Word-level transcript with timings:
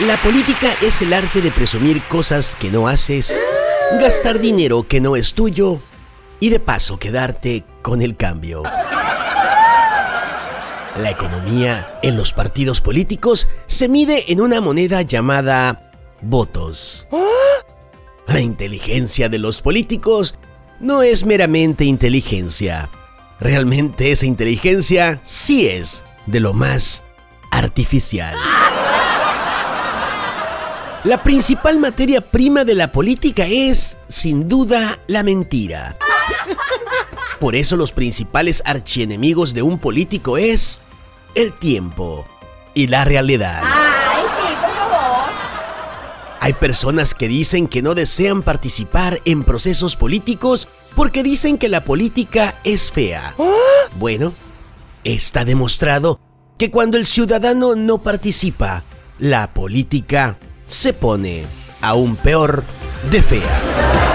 La 0.00 0.20
política 0.20 0.74
es 0.82 1.02
el 1.02 1.12
arte 1.12 1.40
de 1.40 1.52
presumir 1.52 2.02
cosas 2.08 2.56
que 2.56 2.70
no 2.70 2.88
haces, 2.88 3.40
gastar 4.00 4.40
dinero 4.40 4.88
que 4.88 5.00
no 5.00 5.14
es 5.14 5.34
tuyo 5.34 5.80
y 6.40 6.50
de 6.50 6.58
paso 6.58 6.98
quedarte 6.98 7.64
con 7.80 8.02
el 8.02 8.16
cambio. 8.16 8.64
La 10.96 11.10
economía 11.10 11.98
en 12.02 12.16
los 12.16 12.32
partidos 12.32 12.80
políticos 12.80 13.48
se 13.66 13.88
mide 13.88 14.32
en 14.32 14.40
una 14.40 14.60
moneda 14.60 15.02
llamada 15.02 15.92
votos. 16.20 17.06
La 18.26 18.40
inteligencia 18.40 19.28
de 19.28 19.38
los 19.38 19.62
políticos 19.62 20.34
no 20.80 21.02
es 21.02 21.24
meramente 21.24 21.84
inteligencia. 21.84 22.90
Realmente 23.38 24.10
esa 24.10 24.26
inteligencia 24.26 25.20
sí 25.22 25.68
es 25.68 26.04
de 26.26 26.40
lo 26.40 26.52
más 26.52 27.04
artificial. 27.54 28.36
La 31.04 31.22
principal 31.22 31.78
materia 31.78 32.20
prima 32.20 32.64
de 32.64 32.74
la 32.74 32.90
política 32.90 33.46
es, 33.46 33.98
sin 34.08 34.48
duda, 34.48 34.98
la 35.06 35.22
mentira. 35.22 35.96
Por 37.38 37.54
eso 37.54 37.76
los 37.76 37.92
principales 37.92 38.62
archienemigos 38.64 39.52
de 39.54 39.62
un 39.62 39.78
político 39.78 40.38
es 40.38 40.80
el 41.34 41.52
tiempo 41.52 42.26
y 42.72 42.86
la 42.86 43.04
realidad. 43.04 43.62
Ay, 43.62 44.22
sí, 44.22 44.54
por 44.60 44.74
favor. 44.74 45.32
Hay 46.40 46.52
personas 46.54 47.14
que 47.14 47.28
dicen 47.28 47.68
que 47.68 47.82
no 47.82 47.94
desean 47.94 48.42
participar 48.42 49.20
en 49.26 49.44
procesos 49.44 49.96
políticos 49.96 50.68
porque 50.96 51.22
dicen 51.22 51.58
que 51.58 51.68
la 51.68 51.84
política 51.84 52.58
es 52.64 52.90
fea. 52.90 53.34
Bueno, 53.96 54.32
está 55.04 55.44
demostrado 55.44 56.18
que 56.58 56.70
cuando 56.70 56.98
el 56.98 57.06
ciudadano 57.06 57.74
no 57.74 57.98
participa, 57.98 58.84
la 59.18 59.52
política 59.52 60.38
se 60.66 60.92
pone 60.92 61.46
aún 61.80 62.16
peor 62.16 62.64
de 63.10 63.22
fea. 63.22 64.13